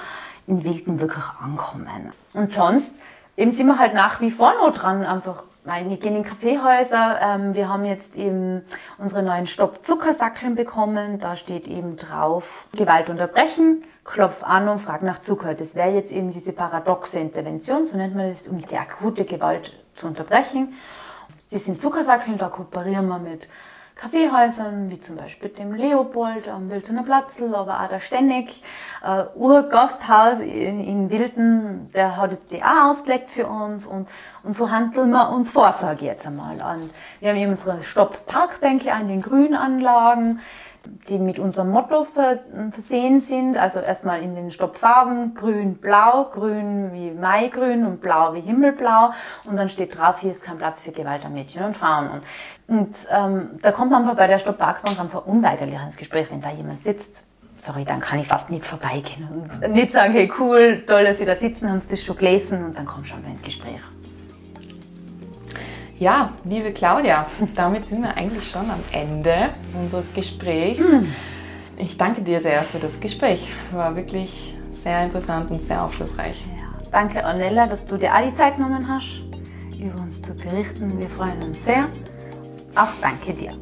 in 0.45 0.63
Wilden 0.63 0.99
wirklich 0.99 1.23
ankommen. 1.41 2.11
Und 2.33 2.53
sonst 2.53 2.91
eben 3.37 3.51
sind 3.51 3.67
wir 3.67 3.79
halt 3.79 3.93
nach 3.93 4.19
wie 4.19 4.31
vor 4.31 4.53
noch 4.53 4.73
dran, 4.73 5.05
einfach 5.05 5.43
wir 5.63 5.97
gehen 5.97 6.15
in 6.15 6.23
Kaffeehäuser. 6.23 7.19
Ähm, 7.21 7.53
wir 7.53 7.69
haben 7.69 7.85
jetzt 7.85 8.15
eben 8.15 8.63
unsere 8.97 9.21
neuen 9.21 9.45
Stopp-Zuckersackeln 9.45 10.55
bekommen. 10.55 11.19
Da 11.19 11.35
steht 11.35 11.67
eben 11.67 11.97
drauf, 11.97 12.65
Gewalt 12.75 13.09
unterbrechen, 13.09 13.83
klopf 14.03 14.43
an 14.43 14.69
und 14.69 14.79
frag 14.79 15.03
nach 15.03 15.19
Zucker. 15.19 15.53
Das 15.53 15.75
wäre 15.75 15.91
jetzt 15.91 16.11
eben 16.11 16.31
diese 16.31 16.51
paradoxe 16.51 17.19
Intervention, 17.19 17.85
so 17.85 17.97
nennt 17.97 18.15
man 18.15 18.31
das, 18.31 18.47
um 18.47 18.57
die 18.57 18.75
akute 18.75 19.25
Gewalt 19.25 19.71
zu 19.95 20.07
unterbrechen. 20.07 20.73
Das 21.51 21.65
sind 21.65 21.79
Zuckersackeln, 21.79 22.37
da 22.37 22.47
kooperieren 22.47 23.07
wir 23.07 23.19
mit 23.19 23.47
Kaffeehäusern, 23.95 24.89
wie 24.89 24.99
zum 24.99 25.15
Beispiel 25.15 25.49
dem 25.49 25.73
Leopold 25.73 26.47
am 26.47 26.69
Wildener 26.69 27.03
Platzl, 27.03 27.53
aber 27.53 27.81
auch 27.81 27.87
der 27.87 27.99
Stennig, 27.99 28.63
äh, 29.03 29.25
Urgasthaus 29.35 30.39
in, 30.39 30.83
in 30.83 31.09
Wilden, 31.09 31.91
der 31.93 32.17
hat 32.17 32.31
die 32.49 32.63
auch 32.63 32.91
ausgelegt 32.91 33.29
für 33.29 33.47
uns 33.47 33.85
und, 33.85 34.07
und 34.43 34.53
so 34.55 34.71
handeln 34.71 35.11
wir 35.11 35.29
uns 35.29 35.51
vor, 35.51 35.71
sage 35.73 35.99
ich 36.01 36.07
jetzt 36.07 36.25
einmal 36.25 36.61
an. 36.61 36.89
Wir 37.19 37.29
haben 37.29 37.37
eben 37.37 37.51
unsere 37.51 37.83
Stopp-Parkbänke 37.83 38.91
an 38.91 39.07
den 39.07 39.21
Grünanlagen, 39.21 40.39
die 41.09 41.19
mit 41.19 41.39
unserem 41.39 41.69
Motto 41.69 42.03
versehen 42.03 43.21
sind. 43.21 43.57
Also 43.57 43.79
erstmal 43.79 44.21
in 44.21 44.35
den 44.35 44.51
Stoppfarben 44.51 45.33
grün, 45.33 45.75
blau, 45.75 46.29
grün 46.31 46.91
wie 46.93 47.11
Maigrün 47.11 47.85
und 47.85 48.01
blau 48.01 48.33
wie 48.33 48.41
Himmelblau. 48.41 49.11
Und 49.45 49.57
dann 49.57 49.69
steht 49.69 49.97
drauf, 49.97 50.19
hier 50.19 50.31
ist 50.31 50.43
kein 50.43 50.57
Platz 50.57 50.81
für 50.81 50.91
Gewalt 50.91 51.25
an 51.25 51.33
Mädchen 51.33 51.63
und 51.63 51.77
Frauen. 51.77 52.09
Und, 52.09 52.23
und 52.67 53.07
ähm, 53.11 53.49
da 53.61 53.71
kommt 53.71 53.91
man 53.91 54.15
bei 54.15 54.27
der 54.27 54.37
Stopp-Parkbank 54.37 54.99
einfach 54.99 55.25
unweigerlich 55.25 55.79
ins 55.81 55.97
Gespräch, 55.97 56.27
wenn 56.31 56.41
da 56.41 56.51
jemand 56.51 56.83
sitzt. 56.83 57.23
Sorry, 57.57 57.85
dann 57.85 57.99
kann 57.99 58.17
ich 58.17 58.27
fast 58.27 58.49
nicht 58.49 58.65
vorbeigehen 58.65 59.27
und 59.63 59.71
nicht 59.71 59.91
sagen, 59.91 60.13
hey 60.13 60.31
cool, 60.39 60.83
toll, 60.87 61.03
dass 61.03 61.19
Sie 61.19 61.25
da 61.25 61.35
sitzen, 61.35 61.69
haben 61.69 61.79
Sie 61.79 61.89
das 61.89 62.01
schon 62.01 62.17
gelesen 62.17 62.65
und 62.65 62.75
dann 62.75 62.85
kommt 62.85 63.07
schon 63.07 63.21
mal 63.21 63.29
ins 63.29 63.43
Gespräch. 63.43 63.79
Ja, 66.01 66.33
liebe 66.45 66.71
Claudia, 66.71 67.27
damit 67.55 67.85
sind 67.85 68.01
wir 68.01 68.17
eigentlich 68.17 68.49
schon 68.49 68.71
am 68.71 68.79
Ende 68.91 69.51
unseres 69.79 70.11
Gesprächs. 70.11 70.81
Hm. 70.81 71.13
Ich 71.77 71.95
danke 71.95 72.23
dir 72.23 72.41
sehr 72.41 72.63
für 72.63 72.79
das 72.79 72.99
Gespräch. 72.99 73.47
War 73.69 73.95
wirklich 73.95 74.57
sehr 74.83 75.03
interessant 75.03 75.51
und 75.51 75.61
sehr 75.61 75.83
aufschlussreich. 75.83 76.43
Ja, 76.57 76.71
danke, 76.91 77.23
Ornella, 77.23 77.67
dass 77.67 77.85
du 77.85 77.97
dir 77.97 78.11
all 78.11 78.27
die 78.27 78.35
Zeit 78.35 78.55
genommen 78.55 78.87
hast, 78.87 79.27
über 79.79 80.01
uns 80.01 80.19
zu 80.19 80.33
berichten. 80.33 80.99
Wir 80.99 81.07
freuen 81.07 81.39
uns 81.43 81.63
sehr. 81.63 81.83
Auch 82.75 82.89
danke 82.99 83.33
dir. 83.33 83.53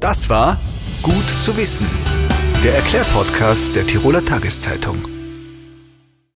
Das 0.00 0.28
war 0.28 0.58
Gut 1.00 1.28
zu 1.40 1.56
wissen, 1.56 1.86
der 2.64 2.76
Erklärpodcast 2.76 3.76
der 3.76 3.86
Tiroler 3.86 4.24
Tageszeitung. 4.24 5.13